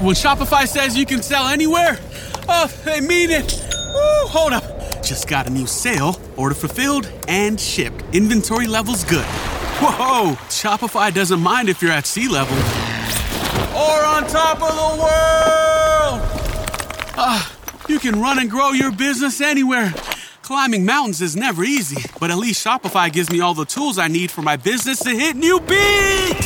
[0.00, 1.98] When Shopify says you can sell anywhere,
[2.48, 3.62] oh, they mean it.
[3.94, 5.02] Woo, hold up.
[5.02, 6.20] Just got a new sale.
[6.36, 8.04] Order fulfilled and shipped.
[8.14, 9.26] Inventory levels good.
[9.78, 12.56] Whoa, Shopify doesn't mind if you're at sea level
[13.76, 16.20] or on top of the world.
[17.18, 17.52] Ah,
[17.88, 19.92] you can run and grow your business anywhere.
[20.42, 24.08] Climbing mountains is never easy, but at least Shopify gives me all the tools I
[24.08, 26.45] need for my business to hit new peaks.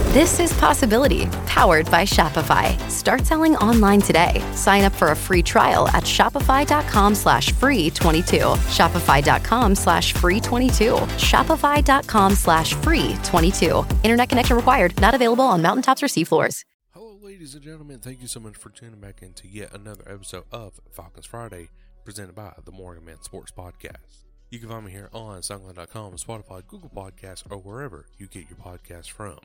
[0.11, 2.77] This is Possibility, powered by Shopify.
[2.91, 4.45] Start selling online today.
[4.55, 8.39] Sign up for a free trial at shopify.com slash free 22.
[8.39, 10.95] Shopify.com slash free 22.
[11.15, 13.85] Shopify.com slash free 22.
[14.03, 14.99] Internet connection required.
[14.99, 16.65] Not available on mountaintops or seafloors.
[16.89, 17.99] Hello, ladies and gentlemen.
[17.99, 21.69] Thank you so much for tuning back into yet another episode of Falcons Friday,
[22.03, 24.25] presented by the Morgan Man Sports Podcast.
[24.49, 28.57] You can find me here on SoundCloud.com, Spotify, Google Podcasts, or wherever you get your
[28.57, 29.37] podcasts from.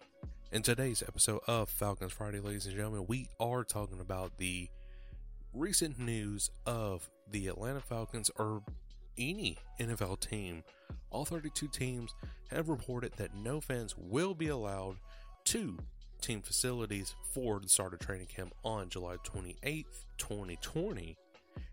[0.57, 4.71] In today's episode of Falcons Friday, ladies and gentlemen, we are talking about the
[5.53, 8.63] recent news of the Atlanta Falcons or
[9.19, 10.65] any NFL team.
[11.11, 12.15] All 32 teams
[12.51, 14.97] have reported that no fans will be allowed
[15.45, 15.77] to
[16.23, 21.19] team facilities for the start of training camp on July 28th, 2020.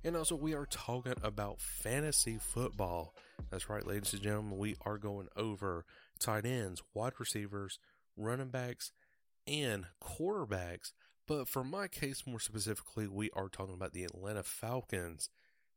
[0.03, 3.15] And also, we are talking about fantasy football.
[3.49, 5.85] That's right, ladies and gentlemen, we are going over
[6.19, 7.79] tight ends, wide receivers,
[8.16, 8.91] running backs,
[9.47, 10.94] and quarterbacks.
[11.28, 15.29] But for my case, more specifically, we are talking about the Atlanta Falcons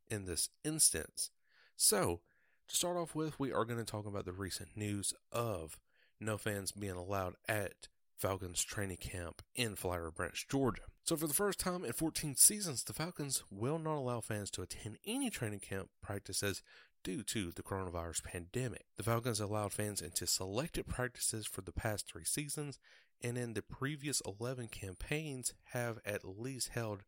[0.09, 1.31] in this instance.
[1.75, 2.21] So,
[2.67, 5.79] to start off with, we are going to talk about the recent news of
[6.19, 10.83] no fans being allowed at Falcons training camp in Flowery Branch, Georgia.
[11.03, 14.61] So, for the first time in 14 seasons, the Falcons will not allow fans to
[14.61, 16.63] attend any training camp practices
[17.03, 18.85] due to the coronavirus pandemic.
[18.97, 22.79] The Falcons allowed fans into selected practices for the past three seasons,
[23.23, 27.03] and in the previous 11 campaigns, have at least held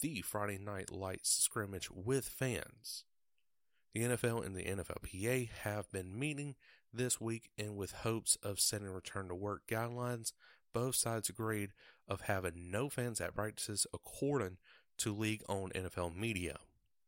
[0.00, 3.04] the Friday Night Lights scrimmage with fans.
[3.92, 6.54] The NFL and the NFLPA have been meeting
[6.92, 10.32] this week, and with hopes of setting return to work guidelines,
[10.72, 11.70] both sides agreed
[12.08, 14.58] of having no fans at practices according
[14.98, 16.58] to league owned NFL media.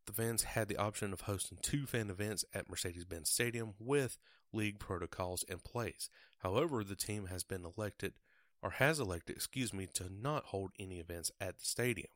[0.06, 4.18] The fans had the option of hosting two fan events at Mercedes Benz Stadium with
[4.52, 6.08] league protocols in place.
[6.38, 8.14] However, the team has been elected
[8.62, 12.10] or has elected, excuse me, to not hold any events at the stadium.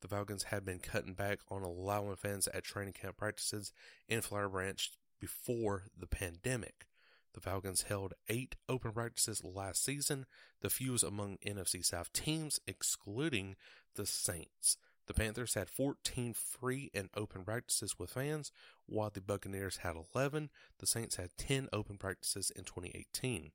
[0.00, 3.72] The Falcons have been cutting back on allowing fans at training camp practices
[4.08, 6.86] in Flower Branch before the pandemic.
[7.34, 10.26] The Falcons held eight open practices last season,
[10.60, 13.54] the fewest among NFC South teams, excluding
[13.94, 14.76] the Saints.
[15.06, 18.52] The Panthers had 14 free and open practices with fans,
[18.86, 20.50] while the Buccaneers had 11.
[20.78, 23.52] The Saints had 10 open practices in 2018.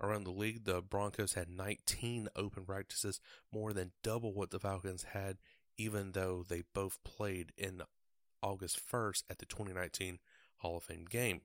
[0.00, 3.20] Around the league, the Broncos had 19 open practices,
[3.50, 5.38] more than double what the Falcons had,
[5.78, 7.82] even though they both played in
[8.42, 10.18] August 1st at the 2019
[10.58, 11.42] Hall of Fame game.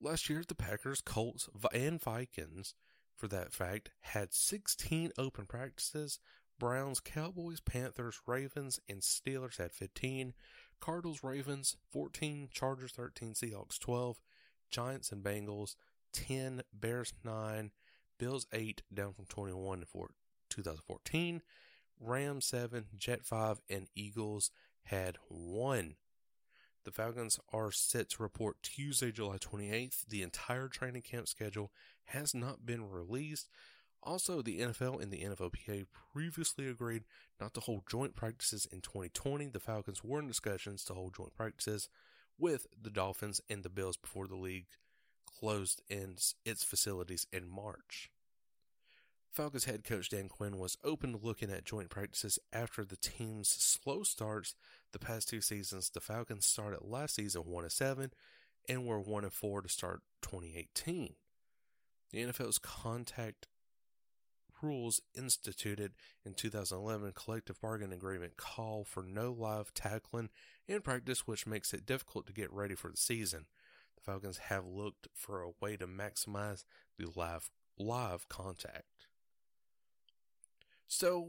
[0.00, 2.74] Last year, the Packers, Colts, and Vikings,
[3.16, 6.18] for that fact, had 16 open practices.
[6.58, 10.34] Browns, Cowboys, Panthers, Ravens, and Steelers had 15.
[10.80, 12.48] Cardinals, Ravens, 14.
[12.52, 13.34] Chargers, 13.
[13.34, 14.20] Seahawks, 12.
[14.70, 15.76] Giants and Bengals,
[16.12, 16.62] 10.
[16.72, 17.70] Bears, 9.
[18.18, 20.10] Bills, 8, down from 21 for
[20.50, 21.42] 2014.
[22.00, 22.86] Rams, 7.
[22.96, 23.60] Jet, 5.
[23.70, 24.50] And Eagles
[24.84, 25.94] had 1.
[26.84, 30.06] The Falcons are set to report Tuesday, July 28th.
[30.08, 31.70] The entire training camp schedule
[32.06, 33.48] has not been released.
[34.02, 37.04] Also, the NFL and the NFLPA previously agreed
[37.40, 39.46] not to hold joint practices in 2020.
[39.46, 41.88] The Falcons were in discussions to hold joint practices
[42.36, 44.66] with the Dolphins and the Bills before the league
[45.24, 48.10] closed in its facilities in March.
[49.32, 53.48] Falcons head coach Dan Quinn was open to looking at joint practices after the team's
[53.48, 54.54] slow starts
[54.92, 55.88] the past two seasons.
[55.88, 58.10] The Falcons started last season 1 7
[58.68, 61.14] and were 1 4 to start 2018.
[62.10, 63.48] The NFL's contact
[64.60, 65.92] rules instituted
[66.26, 70.28] in 2011 collective bargaining agreement call for no live tackling
[70.68, 73.46] in practice, which makes it difficult to get ready for the season.
[73.96, 76.64] The Falcons have looked for a way to maximize
[76.98, 78.91] the live live contact.
[80.94, 81.26] So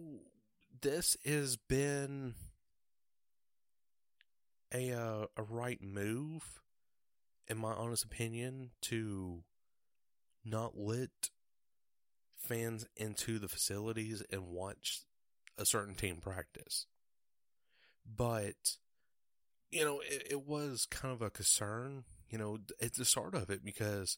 [0.81, 2.33] this has been
[4.73, 6.59] a uh, a right move,
[7.47, 9.45] in my honest opinion, to
[10.43, 11.29] not let
[12.35, 15.03] fans into the facilities and watch
[15.57, 16.85] a certain team practice.
[18.05, 18.75] But
[19.71, 23.49] you know, it, it was kind of a concern, you know, at the start of
[23.49, 24.17] it because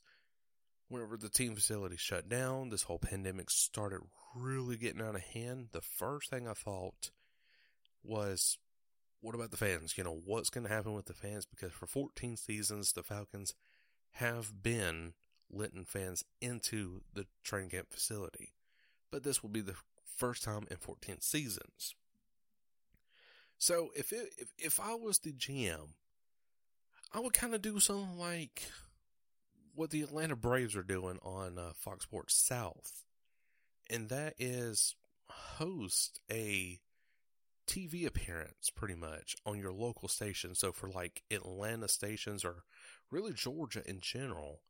[0.90, 4.02] whenever the team facility shut down, this whole pandemic started
[4.36, 5.70] really getting out of hand.
[5.72, 7.12] The first thing I thought
[8.04, 8.58] was,
[9.22, 9.98] what about the fans?
[9.98, 11.46] You know, what's going to happen with the fans?
[11.46, 13.54] Because for 14 seasons, the Falcons
[14.14, 15.14] have been
[15.52, 18.54] letting fans into the training camp facility.
[19.12, 19.76] But this will be the
[20.16, 21.96] first time in 14 seasons.
[23.58, 25.90] So if it, if if I was the GM,
[27.14, 28.64] I would kind of do something like
[29.76, 33.04] what the Atlanta Braves are doing on uh, Fox Sports South,
[33.90, 34.96] and that is
[35.28, 36.80] host a
[37.68, 40.56] TV appearance pretty much on your local station.
[40.56, 42.64] So for like Atlanta stations or
[43.12, 44.62] really Georgia in general,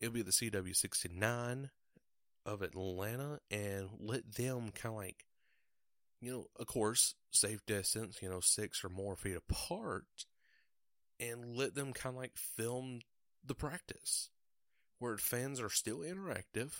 [0.00, 1.70] it'll be the CW69
[2.46, 5.24] of Atlanta and let them kind of like,
[6.20, 10.26] you know, of course, safe distance, you know, six or more feet apart
[11.20, 13.00] and let them kind of like film
[13.44, 14.30] the practice
[14.98, 16.72] where fans are still interactive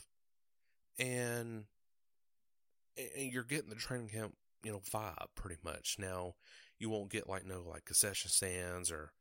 [0.98, 1.64] and
[2.96, 5.96] and you're getting the training camp, you know, vibe pretty much.
[5.98, 6.34] Now,
[6.78, 9.12] you won't get like no like concession stands or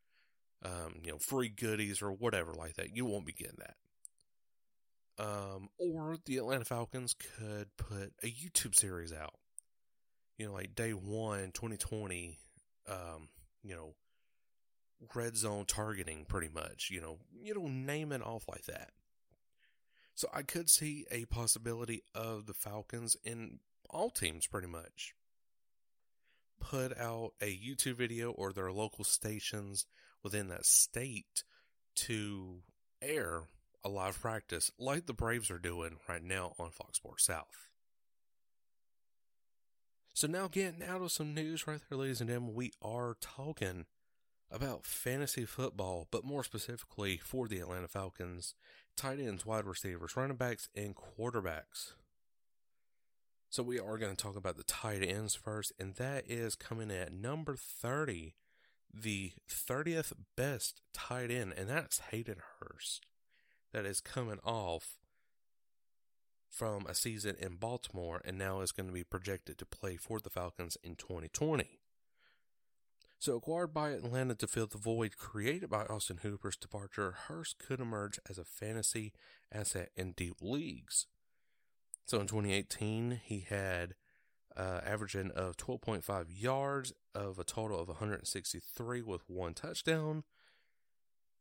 [0.64, 2.96] um, you know, free goodies or whatever like that.
[2.96, 3.76] You won't be getting that.
[5.20, 9.36] Um, or the Atlanta Falcons could put a YouTube series out.
[10.38, 12.40] You know, like day one, 2020,
[12.90, 13.30] um,
[13.64, 13.94] you know,
[15.14, 18.92] red zone targeting pretty much, you know, you know, name it off like that.
[20.16, 23.60] So I could see a possibility of the Falcons in
[23.90, 25.14] all teams pretty much
[26.60, 29.86] put out a YouTube video or their local stations
[30.24, 31.44] within that state
[31.96, 32.62] to
[33.02, 33.44] air
[33.84, 37.68] a live practice like the Braves are doing right now on Fox Sports South.
[40.14, 43.86] So now getting out of some news right there, ladies and gentlemen, we are talking
[44.54, 48.56] about fantasy football, but more specifically for the Atlanta Falcons,
[48.96, 51.94] tight ends, wide receivers, running backs, and quarterbacks.
[53.50, 56.92] So we are going to talk about the tight ends first, and that is coming
[56.92, 58.36] at number 30,
[58.94, 63.06] the 30th best tight end, and that's Hayden Hurst.
[63.74, 65.00] That is coming off
[66.54, 70.20] from a season in Baltimore and now is going to be projected to play for
[70.20, 71.80] the Falcons in 2020.
[73.24, 77.80] So, acquired by Atlanta to fill the void created by Austin Hooper's departure, Hurst could
[77.80, 79.14] emerge as a fantasy
[79.50, 81.08] asset in deep leagues.
[82.06, 83.96] So, in 2018, he had
[84.58, 90.26] uh, averaging of 12.5 yards of a total of 163 with one touchdown.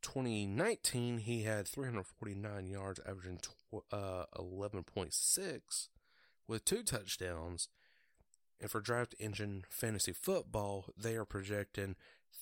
[0.02, 5.88] 2019, he had 349 yards, averaging tw- uh, 11.6
[6.46, 7.68] with two touchdowns.
[8.62, 11.96] And for Draft Engine Fantasy Football, they are projecting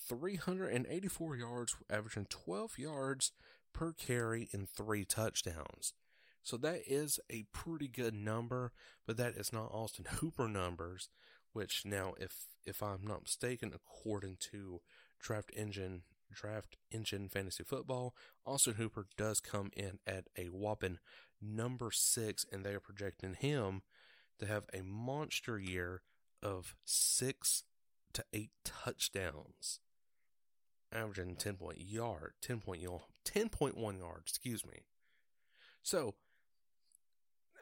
[0.07, 3.31] 384 yards, averaging 12 yards
[3.73, 5.93] per carry and three touchdowns.
[6.43, 8.71] So that is a pretty good number,
[9.07, 11.09] but that is not Austin Hooper numbers,
[11.53, 14.81] which now, if if I'm not mistaken, according to
[15.19, 18.13] Draft Engine Draft Engine Fantasy Football,
[18.45, 20.99] Austin Hooper does come in at a whopping
[21.41, 23.81] number six, and they are projecting him
[24.37, 26.03] to have a monster year
[26.43, 27.63] of six
[28.13, 29.79] to eight touchdowns,
[30.91, 32.81] averaging 10 point yard, 10 point,
[33.25, 34.83] 10.1 yards, excuse me.
[35.83, 36.15] So,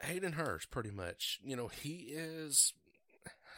[0.02, 2.72] Hayden Hurst, pretty much, you know, he is,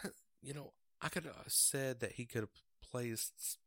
[0.43, 2.51] you know, I could have said that he could have
[2.83, 3.59] placed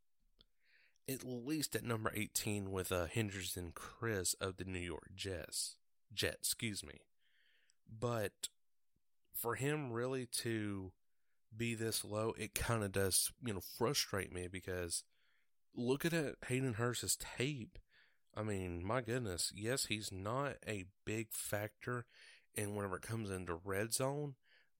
[1.08, 5.76] at least at number 18 with uh, Henderson Chris of the New York Jets.
[6.14, 7.02] Jet, excuse me.
[7.88, 8.50] But
[9.34, 10.92] for him really to
[11.58, 15.04] be this low, it kind of does, you know, frustrate me because
[15.76, 16.14] look at
[16.48, 17.78] Hayden Hurst's tape.
[18.36, 22.06] I mean, my goodness, yes, he's not a big factor
[22.54, 24.36] in whenever it comes into red zone,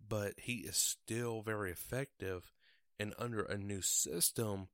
[0.06, 2.52] but he is still very effective
[3.00, 4.68] and under a new system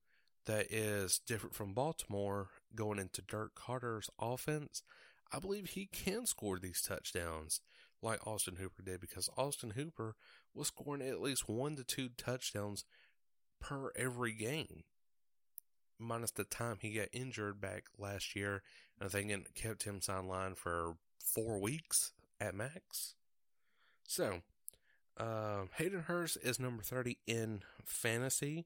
[0.46, 4.84] that is different from Baltimore going into Dirk Koetter's offense.
[5.32, 7.62] I believe he can score these touchdowns.
[8.02, 10.16] Like Austin Hooper did because Austin Hooper
[10.54, 12.84] was scoring at least one to two touchdowns
[13.60, 14.84] per every game,
[16.00, 18.64] minus the time he got injured back last year.
[19.00, 23.16] And I think it kept him sidelined for four weeks at max.
[24.08, 24.42] So,
[25.18, 28.66] uh, Hayden Hurst is number 30 in fantasy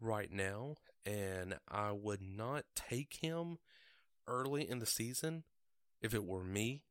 [0.00, 3.58] right now, and I would not take him
[4.26, 5.44] early in the season
[6.00, 6.82] if it were me.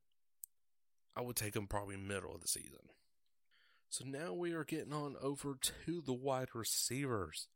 [1.16, 2.90] I would take him probably middle of the season.
[3.90, 7.48] So now we are getting on over to the wide receivers.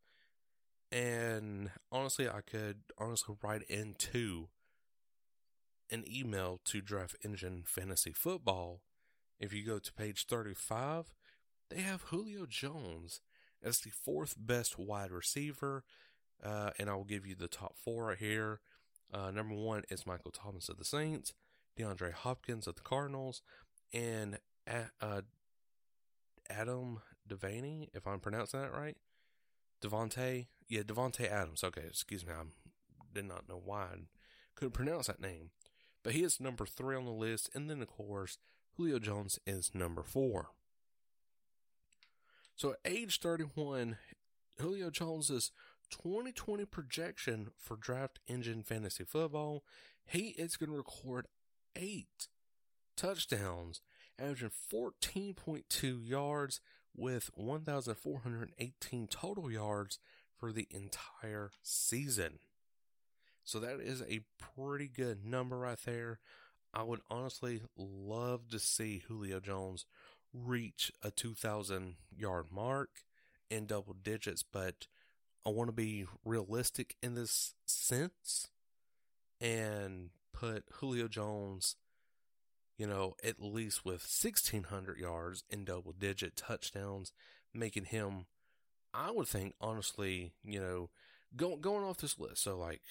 [0.91, 4.50] And honestly, I could honestly write into
[5.89, 8.81] an email to Draft Engine Fantasy Football.
[9.39, 11.13] If you go to page 35,
[11.69, 13.21] they have Julio Jones
[13.63, 15.83] as the fourth best wide receiver.
[16.43, 18.59] Uh, and I will give you the top four right here.
[19.13, 21.33] Uh, number one is Michael Thomas of the Saints,
[21.77, 23.41] DeAndre Hopkins of the Cardinals,
[23.94, 24.39] and
[25.01, 25.22] uh,
[26.50, 28.98] Adam Devaney, if I'm pronouncing that right.
[29.82, 31.63] Davante, yeah, Davante Adams.
[31.63, 32.44] Okay, excuse me, I
[33.13, 33.98] did not know why I
[34.55, 35.51] couldn't pronounce that name.
[36.03, 38.38] But he is number three on the list, and then of course
[38.77, 40.50] Julio Jones is number four.
[42.55, 43.98] So at age 31,
[44.60, 45.51] Julio Jones's
[45.89, 49.63] 2020 projection for Draft Engine Fantasy Football,
[50.05, 51.27] he is going to record
[51.75, 52.27] eight
[52.96, 53.82] touchdowns,
[54.20, 56.62] averaging 14.2 yards
[56.96, 60.00] with 1,418 total yards
[60.38, 62.39] for the entire season.
[63.44, 66.20] So that is a pretty good number right there.
[66.74, 69.86] I would honestly love to see Julio Jones
[70.34, 72.89] reach a 2,000 yard mark
[73.50, 74.88] in double digits, but
[75.46, 78.50] I want to be realistic in this sense
[79.39, 81.75] and put Julio Jones,
[82.77, 87.12] you know, at least with 1,600 yards in double digit touchdowns,
[87.54, 88.25] making him,
[88.94, 90.89] I would think, honestly, you know,
[91.36, 92.44] go, going off this list.
[92.44, 92.82] So, like,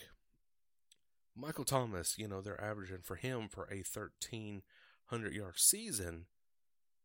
[1.37, 6.27] Michael Thomas, you know, they're averaging for him for a 1,300 yard season.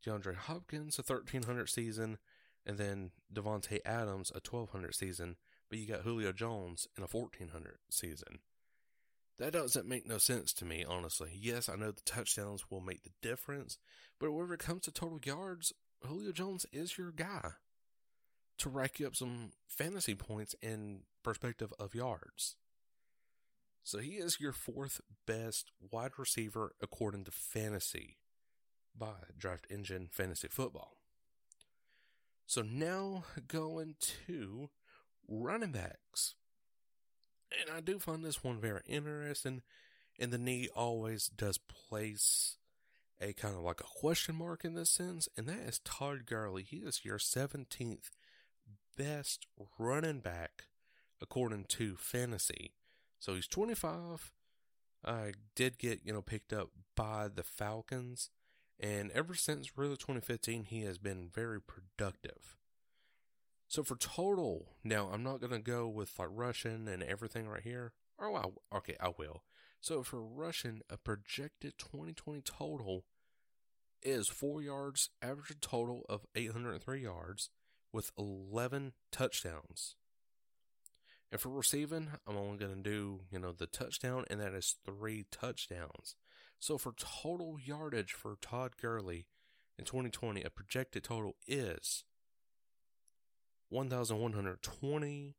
[0.05, 2.17] DeAndre Hopkins, a 1,300 season
[2.65, 5.38] and then Davante Adams a 1200 season,
[5.69, 8.39] but you got Julio Jones in a 1400 season.
[9.39, 11.31] That doesn't make no sense to me, honestly.
[11.34, 13.77] Yes, I know the touchdowns will make the difference,
[14.19, 15.74] but whenever it comes to total yards,
[16.05, 17.51] Julio Jones is your guy
[18.58, 22.58] to rack you up some fantasy points in perspective of yards.
[23.81, 28.17] So he is your fourth best wide receiver according to fantasy
[28.98, 30.98] by Draft Engine Fantasy Football.
[32.46, 33.96] So now going
[34.27, 34.69] to
[35.29, 36.36] running backs.
[37.51, 39.62] And I do find this one very interesting.
[40.20, 42.58] And the knee always does place
[43.22, 45.27] a kind of like a question mark in this sense.
[45.38, 46.63] And that is Todd Gurley.
[46.63, 48.10] He is your 17th
[48.98, 50.65] best running back
[51.22, 52.74] according to fantasy.
[53.20, 54.32] So he's 25.
[55.06, 58.29] I did get, you know, picked up by the Falcons.
[58.79, 62.58] And ever since really 2015, he has been very productive.
[63.69, 67.61] So for total, now I'm not going to go with like rushing and everything right
[67.61, 67.93] here.
[68.19, 69.43] Oh, I, okay, I will.
[69.79, 73.05] So for rushing, a projected 2020 total
[74.01, 77.51] is four yards, average total of 803 yards
[77.93, 79.95] with 11 touchdowns.
[81.31, 84.77] And for receiving, I'm only going to do, you know, the touchdown, and that is
[84.83, 86.15] three touchdowns.
[86.57, 89.27] So for total yardage for Todd Gurley
[89.77, 92.03] in 2020, a projected total is
[93.69, 95.35] 1,120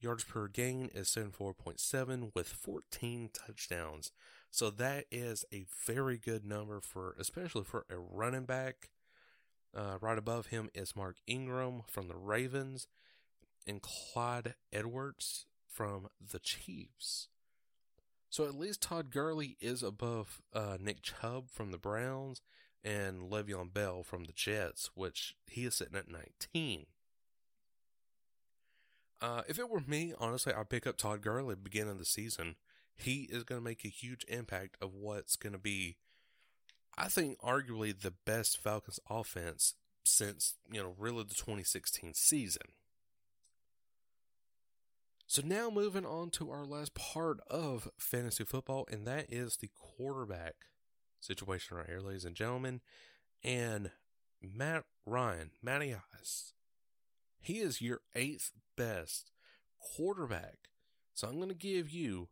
[0.00, 4.12] yards per gain is 74.7 with 14 touchdowns.
[4.50, 8.90] So that is a very good number for, especially for a running back.
[9.74, 12.88] Uh, right above him is Mark Ingram from the Ravens
[13.66, 17.28] and Clyde Edwards from the Chiefs.
[18.28, 22.42] So at least Todd Gurley is above uh, Nick Chubb from the Browns
[22.84, 26.86] and Le'Veon Bell from the Jets, which he is sitting at 19.
[29.22, 32.56] Uh, if it were me, honestly, I'd pick up Todd Gurley beginning of the season.
[32.96, 35.96] He is going to make a huge impact of what's going to be,
[36.98, 42.62] I think, arguably the best Falcons offense since, you know, really the 2016 season.
[45.28, 49.70] So now moving on to our last part of fantasy football, and that is the
[49.72, 50.56] quarterback
[51.20, 52.80] situation right here, ladies and gentlemen.
[53.44, 53.92] And
[54.42, 56.52] Matt Ryan, Matty Ice,
[57.40, 58.50] he is your eighth
[58.82, 59.30] best
[59.78, 60.68] quarterback.
[61.14, 62.28] So I'm going to give you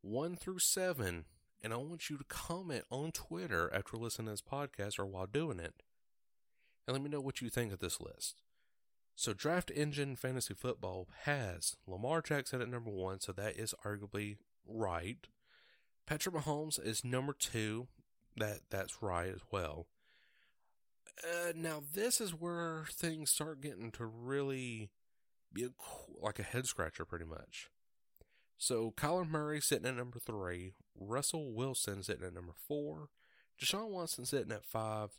[0.00, 1.24] one through seven
[1.62, 5.26] And I want you to comment on Twitter after listening to this podcast or while
[5.26, 5.82] doing it.
[6.86, 8.42] And let me know what you think of this list.
[9.16, 14.36] So, Draft Engine Fantasy Football has Lamar Jackson at number one, so that is arguably
[14.64, 15.26] right.
[16.06, 17.88] Patrick Mahomes is number two.
[18.36, 19.88] That that's right as well.
[21.24, 24.90] Uh, now this is where things start getting to really
[26.20, 27.70] like a head scratcher, pretty much.
[28.56, 33.08] So Kyler Murray sitting at number three, Russell Wilson sitting at number four,
[33.60, 35.10] Deshaun Watson sitting at five,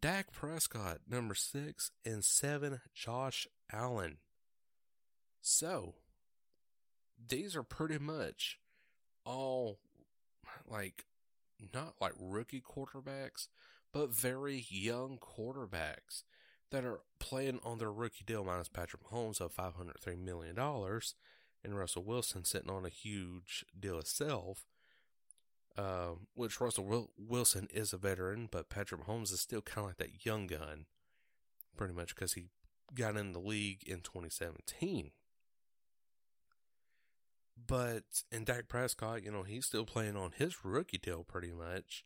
[0.00, 4.18] Dak Prescott number six, and seven Josh Allen.
[5.40, 5.94] So
[7.28, 8.58] these are pretty much
[9.24, 9.78] all
[10.66, 11.04] like
[11.72, 13.48] not like rookie quarterbacks,
[13.92, 16.24] but very young quarterbacks
[16.74, 22.02] that are playing on their rookie deal minus Patrick Mahomes of $503 million and Russell
[22.02, 24.66] Wilson sitting on a huge deal itself.
[25.78, 29.96] Uh, which Russell Wilson is a veteran, but Patrick Mahomes is still kind of like
[29.96, 30.86] that young gun,
[31.76, 32.44] pretty much because he
[32.94, 35.10] got in the league in 2017.
[37.66, 42.04] But in Dak Prescott, you know, he's still playing on his rookie deal pretty much,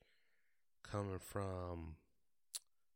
[0.82, 1.96] coming from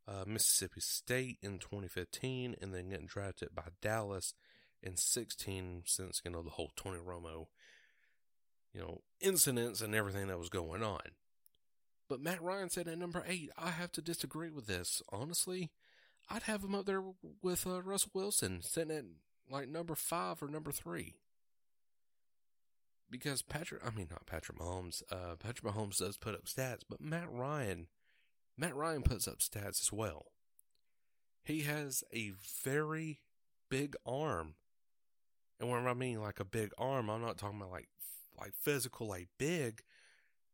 [0.07, 4.35] uh, Mississippi State in 2015 and then getting drafted by Dallas
[4.83, 7.47] in 16 since, you know, the whole Tony Romo,
[8.75, 11.01] you know, incidents and everything that was going on.
[12.09, 15.01] But Matt Ryan said at number eight, I have to disagree with this.
[15.11, 15.71] Honestly,
[16.29, 17.03] I'd have him up there
[17.43, 19.05] with uh, Russell Wilson, sitting at
[19.51, 21.15] like number five or number three
[23.13, 27.01] because Patrick, I mean not Patrick Mahomes, uh, Patrick Mahomes does put up stats, but
[27.01, 27.87] Matt Ryan,
[28.63, 30.27] Matt Ryan puts up stats as well.
[31.43, 32.31] He has a
[32.63, 33.19] very
[33.69, 34.55] big arm,
[35.59, 37.89] and when I mean like a big arm, I'm not talking about like
[38.39, 39.83] like physical, like big.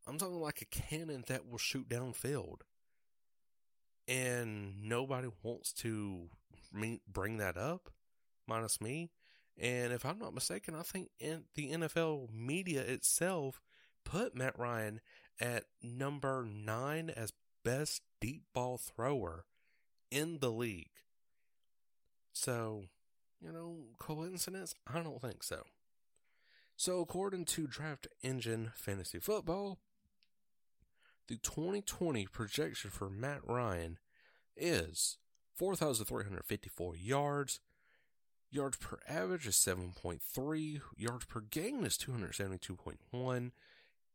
[0.06, 2.62] I'm talking like a cannon that will shoot downfield,
[4.08, 6.30] and nobody wants to
[7.06, 7.90] bring that up,
[8.46, 9.10] minus me.
[9.58, 13.60] And if I'm not mistaken, I think in the NFL media itself
[14.06, 15.02] put Matt Ryan
[15.38, 17.34] at number nine as
[17.68, 19.44] best deep ball thrower
[20.10, 21.02] in the league.
[22.32, 22.84] So,
[23.42, 24.74] you know, coincidence?
[24.86, 25.64] I don't think so.
[26.78, 29.76] So, according to Draft Engine Fantasy Football,
[31.26, 33.98] the 2020 projection for Matt Ryan
[34.56, 35.18] is
[35.54, 37.60] 4,354 yards,
[38.50, 40.80] Yards per average is 7.3.
[40.96, 43.50] Yards per game is 272.1.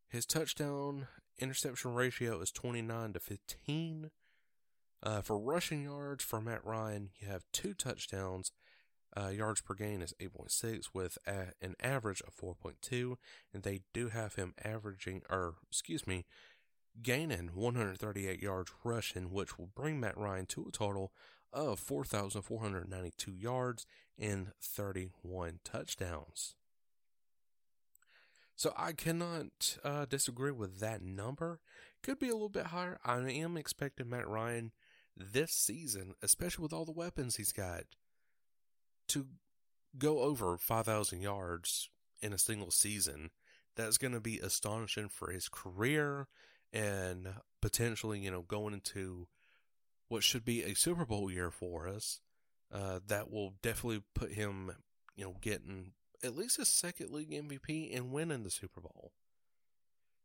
[0.10, 1.08] His touchdown
[1.44, 4.10] interception ratio is 29 to 15.
[5.04, 8.52] Uh, for rushing yards for Matt Ryan, you have two touchdowns.
[9.16, 13.18] Uh, yards per game is 8.6 with a, an average of 4.2.
[13.54, 16.26] And they do have him averaging, or excuse me,
[17.02, 21.12] gaining 138 yards rushing, which will bring Matt Ryan to a total
[21.52, 23.86] of 4,492 yards
[24.18, 26.56] and 31 touchdowns.
[28.56, 31.60] So I cannot uh, disagree with that number.
[32.02, 33.00] Could be a little bit higher.
[33.04, 34.72] I am expecting Matt Ryan
[35.16, 37.84] this season, especially with all the weapons he's got,
[39.10, 39.28] to
[39.98, 41.90] go over 5,000 yards
[42.22, 43.32] in a single season.
[43.76, 46.28] That's going to be astonishing for his career
[46.72, 47.28] and
[47.62, 49.28] potentially, you know, going into
[50.10, 52.20] what should be a Super Bowl year for us.
[52.72, 54.72] Uh, that will definitely put him,
[55.16, 55.92] you know, getting
[56.24, 59.12] at least a second league MVP and winning the Super Bowl.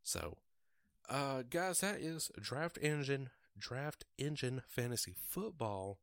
[0.03, 0.39] So,
[1.09, 5.99] uh, guys, that is Draft Engine, Draft Engine Fantasy Football.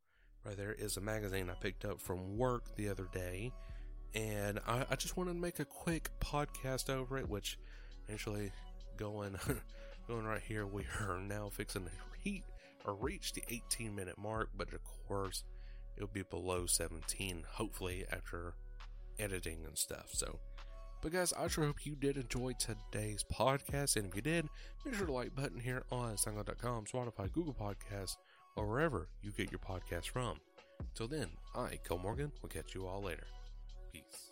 [0.45, 3.51] Right there is a magazine I picked up from work the other day,
[4.13, 7.57] and I, I just wanted to make a quick podcast over it, which
[8.11, 8.51] actually
[8.97, 9.37] going
[10.07, 12.43] going right here, we are now fixing to heat
[12.85, 15.43] or reach the 18 minute mark, but of course,
[15.97, 18.53] it'll be below 17, hopefully, after
[19.19, 20.09] editing and stuff.
[20.11, 20.39] So,
[21.01, 23.95] but guys, I sure hope you did enjoy today's podcast.
[23.95, 24.47] And if you did,
[24.83, 28.15] make sure to like button here on SoundCloud.com, Spotify, Google Podcasts,
[28.55, 30.39] or wherever you get your podcast from.
[30.93, 33.27] Till then, I, Cole Morgan, will catch you all later.
[33.93, 34.31] Peace.